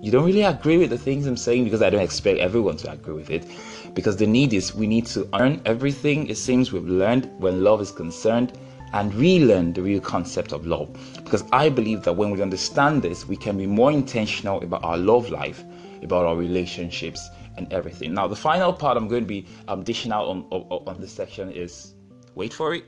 you 0.02 0.12
don't 0.12 0.24
really 0.24 0.42
agree 0.42 0.76
with 0.76 0.90
the 0.90 0.98
things 0.98 1.26
I'm 1.26 1.36
saying 1.36 1.64
because 1.64 1.82
I 1.82 1.90
don't 1.90 2.02
expect 2.02 2.38
everyone 2.38 2.76
to 2.78 2.90
agree 2.92 3.14
with 3.14 3.30
it. 3.30 3.44
Because 3.96 4.18
the 4.18 4.26
need 4.26 4.52
is 4.52 4.74
we 4.74 4.86
need 4.86 5.06
to 5.06 5.26
earn 5.40 5.62
everything 5.64 6.26
it 6.26 6.36
seems 6.36 6.70
we've 6.70 6.84
learned 6.84 7.30
when 7.38 7.64
love 7.64 7.80
is 7.80 7.90
concerned 7.90 8.52
and 8.92 9.12
relearn 9.14 9.72
the 9.72 9.80
real 9.80 10.00
concept 10.00 10.52
of 10.52 10.66
love. 10.66 10.92
Because 11.24 11.44
I 11.50 11.70
believe 11.70 12.02
that 12.02 12.12
when 12.12 12.30
we 12.30 12.42
understand 12.42 13.00
this, 13.00 13.26
we 13.26 13.38
can 13.38 13.56
be 13.56 13.66
more 13.66 13.90
intentional 13.90 14.62
about 14.62 14.84
our 14.84 14.98
love 14.98 15.30
life, 15.30 15.64
about 16.02 16.26
our 16.26 16.36
relationships, 16.36 17.26
and 17.56 17.72
everything. 17.72 18.12
Now, 18.12 18.28
the 18.28 18.36
final 18.36 18.70
part 18.70 18.98
I'm 18.98 19.08
going 19.08 19.22
to 19.22 19.26
be 19.26 19.46
um, 19.66 19.82
dishing 19.82 20.12
out 20.12 20.26
on, 20.26 20.44
on, 20.50 20.82
on 20.86 21.00
this 21.00 21.12
section 21.12 21.50
is 21.50 21.94
wait 22.34 22.52
for 22.52 22.74
it 22.74 22.84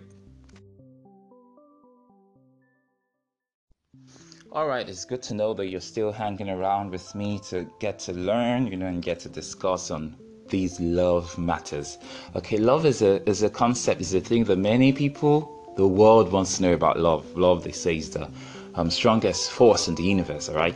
All 4.50 4.66
right, 4.66 4.88
it's 4.88 5.04
good 5.04 5.22
to 5.24 5.34
know 5.34 5.52
that 5.54 5.68
you're 5.68 5.80
still 5.80 6.10
hanging 6.10 6.48
around 6.48 6.90
with 6.90 7.14
me 7.14 7.38
to 7.50 7.70
get 7.80 7.98
to 8.00 8.14
learn, 8.14 8.66
you 8.66 8.78
know, 8.78 8.86
and 8.86 9.02
get 9.02 9.20
to 9.20 9.28
discuss 9.28 9.90
on 9.90 10.16
these 10.48 10.80
love 10.80 11.36
matters. 11.38 11.98
Okay, 12.36 12.56
love 12.56 12.86
is 12.86 13.02
a 13.02 13.26
is 13.28 13.42
a 13.42 13.50
concept, 13.50 14.00
is 14.00 14.14
a 14.14 14.20
thing 14.20 14.44
that 14.44 14.58
many 14.58 14.92
people, 14.92 15.72
the 15.76 15.86
world 15.86 16.32
wants 16.32 16.56
to 16.56 16.62
know 16.62 16.72
about 16.72 16.98
love. 16.98 17.24
Love, 17.36 17.64
they 17.64 17.72
say, 17.72 17.96
is 17.96 18.10
the 18.10 18.28
um, 18.74 18.90
strongest 18.90 19.50
force 19.50 19.88
in 19.88 19.94
the 19.94 20.02
universe. 20.02 20.48
All 20.48 20.56
right. 20.56 20.74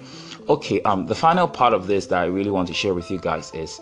Okay. 0.49 0.81
Um, 0.83 1.07
the 1.07 1.15
final 1.15 1.47
part 1.49 1.73
of 1.73 1.87
this 1.87 2.07
that 2.07 2.23
I 2.23 2.27
really 2.27 2.51
want 2.51 2.69
to 2.69 2.75
share 2.75 2.95
with 2.95 3.11
you 3.11 3.19
guys 3.19 3.53
is 3.55 3.81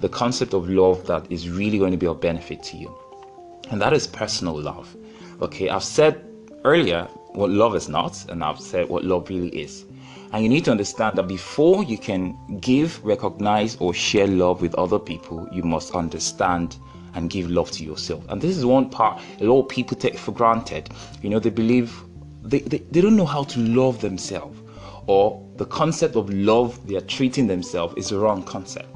the 0.00 0.08
concept 0.08 0.54
of 0.54 0.68
love 0.68 1.06
that 1.06 1.30
is 1.30 1.48
really 1.48 1.78
going 1.78 1.92
to 1.92 1.98
be 1.98 2.06
of 2.06 2.20
benefit 2.20 2.62
to 2.64 2.76
you, 2.76 2.94
and 3.70 3.80
that 3.80 3.92
is 3.92 4.06
personal 4.06 4.58
love. 4.60 4.94
Okay, 5.42 5.68
I've 5.68 5.84
said 5.84 6.24
earlier 6.64 7.04
what 7.32 7.50
love 7.50 7.74
is 7.74 7.88
not, 7.88 8.24
and 8.30 8.42
I've 8.42 8.60
said 8.60 8.88
what 8.88 9.04
love 9.04 9.28
really 9.28 9.48
is. 9.50 9.84
And 10.32 10.42
you 10.44 10.48
need 10.48 10.64
to 10.66 10.70
understand 10.70 11.16
that 11.18 11.26
before 11.26 11.82
you 11.82 11.98
can 11.98 12.36
give, 12.60 13.04
recognize, 13.04 13.76
or 13.76 13.92
share 13.92 14.26
love 14.26 14.62
with 14.62 14.74
other 14.76 14.98
people, 14.98 15.48
you 15.50 15.62
must 15.62 15.94
understand 15.94 16.76
and 17.14 17.28
give 17.28 17.50
love 17.50 17.70
to 17.72 17.84
yourself. 17.84 18.24
And 18.28 18.40
this 18.40 18.56
is 18.56 18.64
one 18.64 18.88
part 18.88 19.20
a 19.40 19.44
lot 19.44 19.62
of 19.62 19.68
people 19.68 19.96
take 19.96 20.16
for 20.16 20.30
granted. 20.32 20.90
You 21.22 21.30
know, 21.30 21.40
they 21.40 21.50
believe 21.50 21.92
they, 22.42 22.60
they, 22.60 22.78
they 22.78 23.00
don't 23.00 23.16
know 23.16 23.26
how 23.26 23.42
to 23.44 23.58
love 23.60 24.00
themselves, 24.00 24.60
or 25.06 25.44
the 25.56 25.66
concept 25.66 26.14
of 26.14 26.30
love 26.30 26.86
they 26.86 26.96
are 26.96 27.02
treating 27.02 27.48
themselves 27.48 27.94
is 27.96 28.10
the 28.10 28.18
wrong 28.18 28.44
concept. 28.44 28.88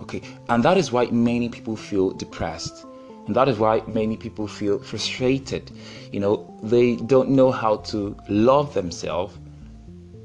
Okay, 0.00 0.22
and 0.48 0.64
that 0.64 0.78
is 0.78 0.90
why 0.90 1.06
many 1.06 1.50
people 1.50 1.76
feel 1.76 2.10
depressed 2.10 2.86
and 3.30 3.36
that 3.36 3.48
is 3.48 3.60
why 3.60 3.80
many 3.86 4.16
people 4.16 4.48
feel 4.48 4.80
frustrated. 4.80 5.70
You 6.10 6.18
know, 6.18 6.58
they 6.64 6.96
don't 6.96 7.30
know 7.30 7.52
how 7.52 7.76
to 7.92 8.16
love 8.28 8.74
themselves. 8.74 9.38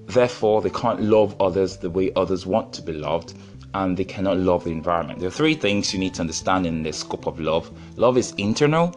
Therefore, 0.08 0.62
they 0.62 0.70
can't 0.70 1.02
love 1.02 1.36
others 1.42 1.78
the 1.78 1.90
way 1.90 2.12
others 2.16 2.46
want 2.46 2.74
to 2.74 2.82
be 2.82 2.94
loved. 2.94 3.34
And 3.74 3.98
they 3.98 4.06
cannot 4.06 4.38
love 4.38 4.64
the 4.64 4.72
environment. 4.72 5.20
There 5.20 5.28
are 5.28 5.32
three 5.32 5.56
things 5.56 5.94
you 5.94 6.00
need 6.00 6.14
to 6.14 6.22
understand 6.22 6.66
in 6.66 6.82
the 6.84 6.94
scope 6.94 7.28
of 7.28 7.42
love 7.42 7.70
love 7.98 8.18
is 8.18 8.32
internal 8.38 8.96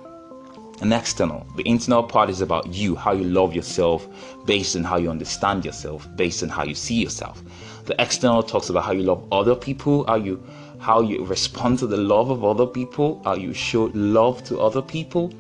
and 0.80 0.92
external. 0.92 1.46
The 1.56 1.66
internal 1.68 2.02
part 2.02 2.30
is 2.30 2.40
about 2.40 2.72
you, 2.72 2.94
how 2.94 3.12
you 3.12 3.24
love 3.24 3.54
yourself, 3.54 4.06
based 4.44 4.76
on 4.76 4.84
how 4.84 4.96
you 4.96 5.10
understand 5.10 5.64
yourself, 5.64 6.08
based 6.16 6.42
on 6.42 6.48
how 6.48 6.64
you 6.64 6.74
see 6.74 6.94
yourself. 6.94 7.42
The 7.86 8.00
external 8.00 8.42
talks 8.42 8.70
about 8.70 8.84
how 8.84 8.92
you 8.92 9.02
love 9.02 9.26
other 9.32 9.54
people, 9.54 10.04
how 10.06 10.16
you 10.16 10.42
how 10.78 11.00
you 11.00 11.24
respond 11.24 11.80
to 11.80 11.88
the 11.88 11.96
love 11.96 12.30
of 12.30 12.44
other 12.44 12.66
people, 12.66 13.20
how 13.24 13.34
you 13.34 13.52
show 13.52 13.90
love 13.94 14.44
to 14.44 14.60
other 14.60 14.80
people, 14.82 15.32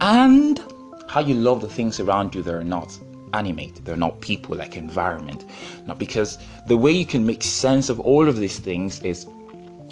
and 0.00 0.62
how 1.06 1.20
you 1.20 1.34
love 1.34 1.60
the 1.60 1.68
things 1.68 2.00
around 2.00 2.34
you 2.34 2.42
that 2.42 2.54
are 2.54 2.64
not 2.64 2.98
animate, 3.32 3.84
they're 3.84 3.96
not 3.96 4.20
people 4.20 4.56
like 4.56 4.76
environment. 4.76 5.44
Now, 5.86 5.94
because 5.94 6.38
the 6.66 6.76
way 6.76 6.92
you 6.92 7.06
can 7.06 7.26
make 7.26 7.42
sense 7.42 7.88
of 7.88 8.00
all 8.00 8.28
of 8.28 8.36
these 8.36 8.58
things 8.58 9.00
is 9.00 9.26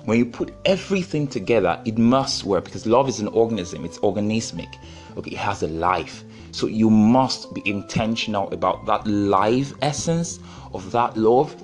when 0.05 0.19
you 0.19 0.27
put 0.27 0.53
everything 0.65 1.27
together, 1.27 1.81
it 1.85 1.97
must 1.97 2.45
work 2.45 2.65
because 2.65 2.87
love 2.87 3.09
is 3.09 3.21
an 3.21 3.29
organism, 3.29 3.85
it's 3.85 3.99
organismic. 3.99 4.77
Okay, 5.17 5.31
it 5.31 5.39
has 5.39 5.63
a 5.63 5.69
life. 5.69 6.25
So 6.51 6.67
you 6.67 6.91
must 6.91 7.53
be 7.55 7.63
intentional 7.65 8.53
about 8.53 8.87
that 8.87 9.07
life 9.07 9.73
essence 9.83 10.39
of 10.73 10.91
that 10.93 11.17
love. 11.17 11.55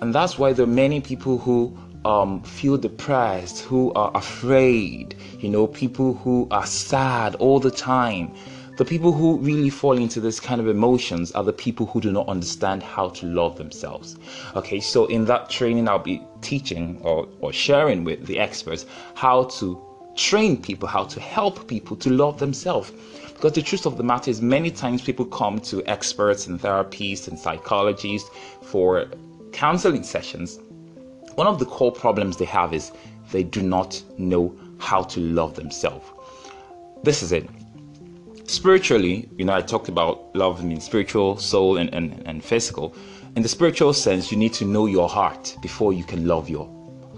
And 0.00 0.14
that's 0.14 0.38
why 0.38 0.52
there 0.52 0.64
are 0.64 0.68
many 0.68 1.00
people 1.00 1.38
who 1.38 1.76
um, 2.04 2.42
feel 2.42 2.76
depressed, 2.76 3.60
who 3.60 3.92
are 3.92 4.10
afraid, 4.14 5.14
you 5.38 5.48
know, 5.48 5.66
people 5.66 6.14
who 6.14 6.48
are 6.50 6.66
sad 6.66 7.34
all 7.36 7.60
the 7.60 7.70
time. 7.70 8.32
The 8.80 8.86
people 8.86 9.12
who 9.12 9.36
really 9.36 9.68
fall 9.68 9.98
into 9.98 10.22
this 10.22 10.40
kind 10.40 10.58
of 10.58 10.66
emotions 10.66 11.32
are 11.32 11.44
the 11.44 11.52
people 11.52 11.84
who 11.84 12.00
do 12.00 12.10
not 12.10 12.26
understand 12.28 12.82
how 12.82 13.10
to 13.10 13.26
love 13.26 13.58
themselves. 13.58 14.16
Okay, 14.56 14.80
so 14.80 15.04
in 15.04 15.26
that 15.26 15.50
training, 15.50 15.86
I'll 15.86 15.98
be 15.98 16.22
teaching 16.40 16.98
or, 17.02 17.28
or 17.42 17.52
sharing 17.52 18.04
with 18.04 18.24
the 18.24 18.38
experts 18.38 18.86
how 19.14 19.44
to 19.58 19.78
train 20.16 20.62
people, 20.62 20.88
how 20.88 21.04
to 21.04 21.20
help 21.20 21.68
people 21.68 21.94
to 21.98 22.08
love 22.08 22.38
themselves. 22.38 22.90
Because 23.34 23.52
the 23.52 23.60
truth 23.60 23.84
of 23.84 23.98
the 23.98 24.02
matter 24.02 24.30
is, 24.30 24.40
many 24.40 24.70
times 24.70 25.02
people 25.02 25.26
come 25.26 25.58
to 25.58 25.84
experts 25.84 26.46
and 26.46 26.58
therapists 26.58 27.28
and 27.28 27.38
psychologists 27.38 28.30
for 28.62 29.04
counseling 29.52 30.04
sessions 30.04 30.58
one 31.34 31.46
of 31.46 31.58
the 31.58 31.66
core 31.66 31.92
problems 31.92 32.38
they 32.38 32.46
have 32.46 32.72
is 32.72 32.92
they 33.30 33.42
do 33.42 33.60
not 33.60 34.02
know 34.16 34.58
how 34.78 35.02
to 35.02 35.20
love 35.20 35.54
themselves. 35.54 36.06
This 37.02 37.22
is 37.22 37.30
it. 37.32 37.46
Spiritually, 38.50 39.28
you 39.38 39.44
know, 39.44 39.54
I 39.54 39.62
talked 39.62 39.88
about 39.88 40.34
love 40.34 40.64
means 40.64 40.82
spiritual, 40.82 41.36
soul, 41.36 41.76
and, 41.76 41.88
and, 41.94 42.20
and 42.26 42.42
physical. 42.42 42.96
In 43.36 43.42
the 43.42 43.48
spiritual 43.48 43.92
sense, 43.92 44.32
you 44.32 44.36
need 44.36 44.52
to 44.54 44.64
know 44.64 44.86
your 44.86 45.08
heart 45.08 45.56
before 45.62 45.92
you 45.92 46.02
can 46.02 46.26
love 46.26 46.50
your 46.50 46.68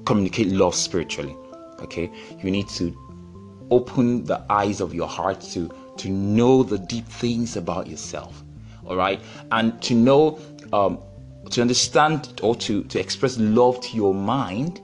communicate 0.05 0.49
love 0.49 0.75
spiritually. 0.75 1.35
Okay, 1.81 2.11
you 2.43 2.51
need 2.51 2.69
to 2.69 2.95
open 3.71 4.27
the 4.27 4.45
eyes 4.51 4.83
of 4.83 4.93
your 4.93 5.09
heart 5.09 5.41
to 5.53 5.71
to 5.97 6.11
know 6.11 6.63
the 6.63 6.77
deep 6.77 7.07
things 7.07 7.57
about 7.57 7.87
yourself. 7.87 8.45
All 8.85 8.97
right, 8.97 9.19
and 9.53 9.81
to 9.85 9.95
know 9.95 10.39
um, 10.75 10.99
to 11.49 11.63
understand 11.63 12.41
or 12.43 12.55
to, 12.57 12.85
to 12.85 13.01
express 13.01 13.39
love 13.39 13.81
to 13.81 13.97
your 13.97 14.13
mind 14.13 14.83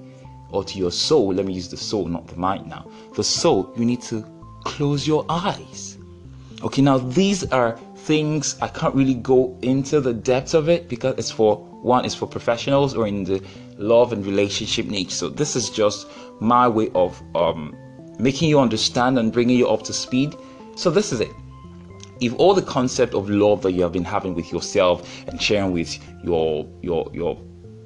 or 0.48 0.64
to 0.64 0.78
your 0.78 0.92
soul, 0.92 1.34
let 1.34 1.44
me 1.44 1.52
use 1.52 1.68
the 1.68 1.76
soul, 1.76 2.06
not 2.06 2.26
the 2.26 2.36
mind 2.36 2.68
now. 2.68 2.90
The 3.14 3.22
soul, 3.22 3.70
you 3.76 3.84
need 3.84 4.00
to 4.04 4.24
close 4.64 5.06
your 5.06 5.26
eyes. 5.28 5.87
Okay, 6.60 6.82
now 6.82 6.98
these 6.98 7.44
are 7.52 7.78
things 7.94 8.56
I 8.60 8.66
can't 8.66 8.94
really 8.94 9.14
go 9.14 9.56
into 9.62 10.00
the 10.00 10.12
depth 10.12 10.54
of 10.54 10.68
it 10.68 10.88
because 10.88 11.14
it's 11.16 11.30
for 11.30 11.56
one, 11.82 12.04
it's 12.04 12.16
for 12.16 12.26
professionals 12.26 12.96
or 12.96 13.06
in 13.06 13.22
the 13.22 13.40
love 13.76 14.12
and 14.12 14.26
relationship 14.26 14.86
niche. 14.86 15.14
So 15.14 15.28
this 15.28 15.54
is 15.54 15.70
just 15.70 16.08
my 16.40 16.66
way 16.66 16.90
of 16.96 17.22
um, 17.36 17.76
making 18.18 18.48
you 18.48 18.58
understand 18.58 19.20
and 19.20 19.32
bringing 19.32 19.56
you 19.56 19.68
up 19.68 19.82
to 19.84 19.92
speed. 19.92 20.34
So 20.74 20.90
this 20.90 21.12
is 21.12 21.20
it. 21.20 21.30
If 22.20 22.34
all 22.34 22.54
the 22.54 22.62
concept 22.62 23.14
of 23.14 23.30
love 23.30 23.62
that 23.62 23.72
you 23.72 23.82
have 23.82 23.92
been 23.92 24.04
having 24.04 24.34
with 24.34 24.50
yourself 24.50 25.28
and 25.28 25.40
sharing 25.40 25.72
with 25.72 25.96
your 26.24 26.66
your 26.82 27.08
your 27.12 27.40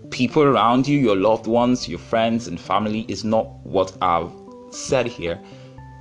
people 0.09 0.43
around 0.43 0.89
you, 0.89 0.99
your 0.99 1.17
loved 1.17 1.47
ones, 1.47 1.89
your 1.89 1.99
friends 1.99 2.49
and 2.49 2.59
family 2.59 3.05
is 3.09 3.23
not 3.23 3.45
what 3.67 3.95
I've 4.01 4.33
said 4.71 5.07
here, 5.07 5.39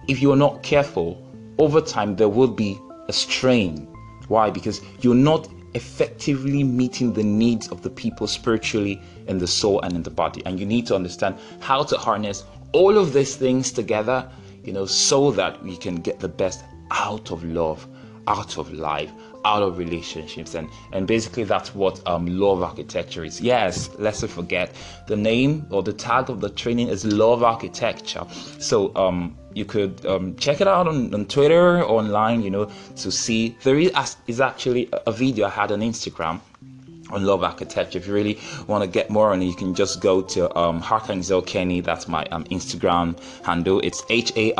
if 0.07 0.21
you're 0.21 0.37
not 0.37 0.63
careful, 0.63 1.17
over 1.57 1.81
time 1.81 2.15
there 2.15 2.29
will 2.29 2.47
be 2.47 2.79
a 3.07 3.13
strain. 3.13 3.87
Why? 4.27 4.49
Because 4.49 4.81
you're 5.01 5.15
not 5.15 5.47
effectively 5.73 6.63
meeting 6.63 7.13
the 7.13 7.23
needs 7.23 7.67
of 7.69 7.81
the 7.81 7.89
people 7.89 8.27
spiritually 8.27 9.01
in 9.27 9.37
the 9.37 9.47
soul 9.47 9.81
and 9.81 9.93
in 9.93 10.03
the 10.03 10.09
body. 10.09 10.41
And 10.45 10.59
you 10.59 10.65
need 10.65 10.87
to 10.87 10.95
understand 10.95 11.37
how 11.59 11.83
to 11.83 11.97
harness 11.97 12.43
all 12.73 12.97
of 12.97 13.13
these 13.13 13.35
things 13.35 13.71
together, 13.71 14.29
you 14.63 14.73
know, 14.73 14.85
so 14.85 15.31
that 15.31 15.61
we 15.63 15.77
can 15.77 15.95
get 15.95 16.19
the 16.19 16.27
best 16.27 16.63
out 16.91 17.31
of 17.31 17.43
love, 17.43 17.87
out 18.27 18.57
of 18.57 18.71
life, 18.73 19.11
out 19.45 19.63
of 19.63 19.77
relationships 19.77 20.55
and 20.55 20.69
and 20.91 21.07
basically 21.07 21.43
that's 21.43 21.73
what 21.75 22.05
um, 22.07 22.25
love 22.27 22.63
architecture 22.63 23.23
is 23.23 23.41
yes 23.41 23.89
let's 23.97 24.21
not 24.21 24.31
forget 24.31 24.71
the 25.07 25.15
name 25.15 25.65
or 25.69 25.83
the 25.83 25.93
tag 25.93 26.29
of 26.29 26.41
the 26.41 26.49
training 26.49 26.87
is 26.87 27.05
love 27.05 27.43
architecture 27.43 28.25
so 28.59 28.95
um, 28.95 29.37
you 29.53 29.65
could 29.65 30.05
um, 30.05 30.35
check 30.35 30.61
it 30.61 30.67
out 30.67 30.87
on, 30.87 31.13
on 31.13 31.25
twitter 31.25 31.83
online 31.83 32.41
you 32.41 32.49
know 32.49 32.69
to 32.95 33.11
see 33.11 33.55
there 33.63 33.77
is, 33.77 33.91
is 34.27 34.41
actually 34.41 34.89
a 35.07 35.11
video 35.11 35.47
i 35.47 35.49
had 35.49 35.71
on 35.71 35.81
instagram 35.81 36.39
on 37.11 37.25
love 37.25 37.43
architecture. 37.43 37.97
If 37.97 38.07
you 38.07 38.13
really 38.13 38.39
want 38.67 38.83
to 38.83 38.89
get 38.89 39.09
more 39.09 39.33
on 39.33 39.41
it, 39.41 39.45
you 39.45 39.53
can 39.53 39.75
just 39.75 39.99
go 39.99 40.21
to 40.21 40.57
um, 40.57 40.81
Harkheindzel 40.81 41.45
Kenny. 41.45 41.81
That's 41.81 42.07
my 42.07 42.25
um, 42.27 42.45
Instagram 42.45 43.19
handle. 43.43 43.81
It's 43.81 44.01
H 44.09 44.31
A 44.37 44.53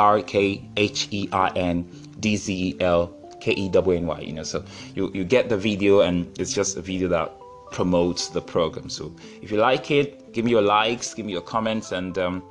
R 3.41 3.45
K 3.45 3.51
H 3.51 3.57
E 3.57 3.63
I 3.63 3.65
N 3.65 3.65
D 3.65 3.67
Z 3.67 3.67
E 3.67 3.67
L 3.67 3.67
K 3.67 3.67
E 3.67 3.69
W 3.69 3.98
N 3.98 4.07
Y. 4.07 4.19
You 4.21 4.33
know, 4.33 4.43
so 4.43 4.63
you 4.95 5.12
you 5.13 5.24
get 5.24 5.50
the 5.50 5.57
video, 5.57 6.01
and 6.01 6.27
it's 6.39 6.53
just 6.53 6.77
a 6.77 6.81
video 6.81 7.07
that 7.10 7.29
promotes 7.71 8.29
the 8.29 8.41
program. 8.41 8.89
So 8.89 9.12
if 9.41 9.51
you 9.51 9.57
like 9.57 9.91
it, 9.91 10.33
give 10.33 10.45
me 10.45 10.51
your 10.51 10.62
likes, 10.62 11.13
give 11.13 11.25
me 11.25 11.31
your 11.31 11.41
comments, 11.41 11.91
and 11.91 12.17
um, 12.17 12.43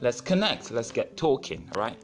let's 0.00 0.20
connect. 0.20 0.70
Let's 0.70 0.92
get 0.92 1.16
talking. 1.16 1.68
All 1.74 1.82
right. 1.82 1.98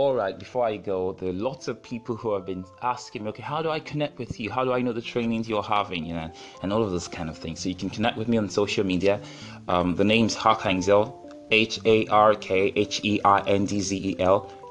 All 0.00 0.14
right 0.14 0.36
before 0.38 0.64
i 0.64 0.78
go 0.78 1.12
there 1.12 1.28
are 1.28 1.40
lots 1.50 1.68
of 1.68 1.82
people 1.82 2.16
who 2.16 2.32
have 2.32 2.46
been 2.46 2.64
asking 2.80 3.22
me 3.22 3.28
okay 3.28 3.42
how 3.42 3.60
do 3.60 3.68
i 3.68 3.78
connect 3.78 4.18
with 4.18 4.40
you? 4.40 4.48
How 4.50 4.64
do 4.64 4.72
i 4.72 4.80
know 4.80 4.94
the 4.94 5.02
trainings 5.02 5.46
you're 5.46 5.62
having? 5.62 6.06
You 6.06 6.14
know 6.14 6.30
and 6.62 6.72
all 6.72 6.82
of 6.82 6.90
those 6.90 7.06
kind 7.06 7.28
of 7.28 7.36
things 7.36 7.60
so 7.60 7.68
you 7.68 7.74
can 7.74 7.90
connect 7.90 8.16
with 8.16 8.26
me 8.26 8.38
on 8.38 8.48
social 8.48 8.82
media. 8.82 9.20
Um, 9.68 9.96
the 9.96 10.04
name's 10.04 10.34
harkheindzel 10.34 11.04
h-a-r-k-h-e-i-n-d-z-e-l 11.50 11.98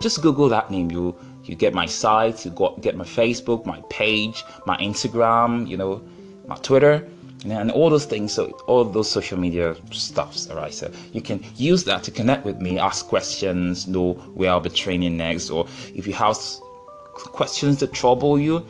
just 0.02 0.22
google 0.24 0.50
that 0.50 0.72
name. 0.72 0.90
You 0.90 1.16
you 1.44 1.56
get 1.56 1.76
my 1.76 1.86
site 1.86 2.44
you 2.44 2.50
got 2.50 2.82
get 2.82 2.96
my 2.96 3.06
facebook 3.20 3.68
my 3.68 3.80
page 3.92 4.44
my 4.66 4.78
instagram 4.78 5.68
you 5.68 5.78
know 5.78 6.02
my 6.48 6.56
twitter 6.68 7.08
and 7.46 7.72
all 7.72 7.90
those 7.90 8.06
things 8.06 8.34
so 8.34 8.48
all 8.68 8.84
those 8.84 9.10
social 9.10 9.38
media 9.38 9.76
stuffs 9.92 10.50
all 10.50 10.58
right 10.58 10.74
so 10.74 10.92
you 11.14 11.22
can 11.22 11.44
use 11.56 11.84
that 11.84 12.04
to 12.04 12.12
connect 12.12 12.46
with 12.46 12.60
me 12.60 12.78
ask 12.78 13.08
questions 13.08 13.88
know 13.88 14.14
where 14.34 14.52
i'll 14.52 14.60
be 14.60 14.70
training 14.70 15.16
next 15.18 15.50
or 15.50 15.66
if 15.96 16.06
you 16.06 16.14
have 16.14 16.38
questions 17.14 17.80
that 17.80 17.94
trouble 17.94 18.38
you 18.40 18.66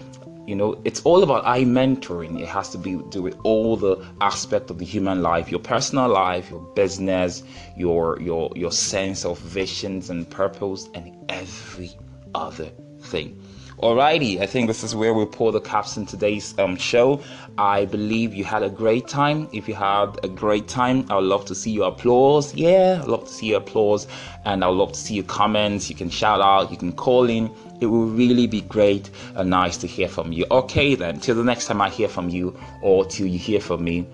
you 0.46 0.56
know 0.56 0.80
it's 0.84 1.02
all 1.02 1.22
about 1.24 1.46
i 1.46 1.64
mentoring. 1.64 2.40
It 2.40 2.48
has 2.48 2.70
to 2.70 2.78
be 2.78 2.98
do 3.10 3.22
with 3.22 3.38
all 3.44 3.76
the 3.76 4.04
aspect 4.22 4.70
of 4.70 4.78
the 4.78 4.86
human 4.86 5.22
life 5.22 5.50
your 5.50 5.60
personal 5.60 6.08
life 6.08 6.50
your 6.50 6.62
business 6.76 7.44
your 7.76 8.20
your 8.22 8.52
your 8.56 8.72
sense 8.72 9.26
of 9.26 9.40
visions 9.40 10.10
and 10.10 10.30
purpose 10.30 10.90
and 10.94 11.16
every 11.30 11.92
other 12.36 12.70
thing 13.02 13.40
Alrighty, 13.82 14.42
I 14.42 14.46
think 14.46 14.68
this 14.68 14.84
is 14.84 14.94
where 14.94 15.14
we 15.14 15.26
pull 15.26 15.54
the 15.54 15.62
caps 15.62 15.96
in 15.96 16.06
today's 16.06 16.54
um, 16.60 16.76
show. 16.76 17.22
I 17.58 17.86
believe 17.86 18.34
you 18.34 18.44
had 18.44 18.62
a 18.62 18.70
great 18.70 19.08
time. 19.08 19.48
If 19.54 19.70
you 19.70 19.74
had 19.74 20.20
a 20.22 20.28
great 20.28 20.68
time, 20.68 21.06
I 21.10 21.16
would 21.16 21.24
love 21.24 21.46
to 21.46 21.56
see 21.56 21.72
your 21.72 21.88
applause. 21.88 22.54
Yeah, 22.54 23.00
I'd 23.02 23.08
love 23.08 23.24
to 23.24 23.34
see 23.34 23.46
your 23.52 23.60
applause, 23.60 24.06
and 24.44 24.66
I'd 24.66 24.68
love 24.68 24.92
to 24.92 25.00
see 25.00 25.14
your 25.14 25.24
comments. 25.24 25.90
You 25.90 25.96
can 25.96 26.10
shout 26.10 26.42
out, 26.42 26.72
you 26.72 26.76
can 26.76 26.92
call 26.92 27.30
in. 27.30 27.50
It 27.80 27.86
will 27.86 28.08
really 28.08 28.48
be 28.48 28.60
great 28.60 29.12
and 29.36 29.50
nice 29.50 29.78
to 29.78 29.88
hear 29.88 30.10
from 30.10 30.34
you. 30.34 30.46
Okay, 30.52 30.96
then, 30.96 31.22
till 31.22 31.36
the 31.36 31.46
next 31.46 31.68
time 31.68 31.80
I 31.80 31.88
hear 31.90 32.10
from 32.10 32.28
you, 32.28 32.60
or 32.84 33.06
till 33.06 33.28
you 33.28 33.40
hear 33.40 33.62
from 33.62 33.86
me, 33.86 34.06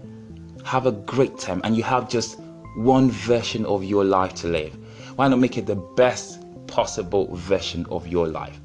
have 0.64 0.86
a 0.86 0.92
great 0.92 1.40
time, 1.40 1.62
and 1.64 1.76
you 1.76 1.82
have 1.82 2.08
just 2.08 2.40
one 2.76 3.10
version 3.10 3.66
of 3.66 3.84
your 3.84 4.04
life 4.04 4.36
to 4.36 4.48
live. 4.48 4.78
Why 5.16 5.28
not 5.28 5.40
make 5.40 5.58
it 5.58 5.66
the 5.66 5.76
best 5.76 6.40
possible 6.68 7.36
version 7.36 7.88
of 7.90 8.08
your 8.08 8.28
life? 8.28 8.60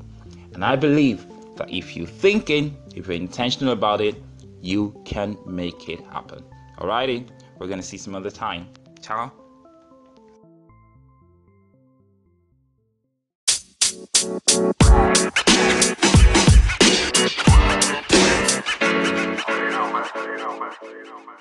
And 0.54 0.64
I 0.64 0.76
believe 0.76 1.26
that 1.56 1.70
if 1.70 1.96
you're 1.96 2.06
thinking, 2.06 2.76
if 2.94 3.06
you're 3.06 3.16
intentional 3.16 3.72
about 3.72 4.00
it, 4.00 4.16
you 4.60 5.00
can 5.04 5.36
make 5.46 5.88
it 5.88 6.00
happen. 6.06 6.44
Alrighty, 6.78 7.28
we're 7.58 7.68
gonna 7.68 7.82
see 7.82 7.98
some 7.98 8.14
other 8.14 8.30
time. 8.30 8.68
Ciao. 9.00 9.32
you 20.82 21.04
know, 21.04 21.18
man. 21.26 21.36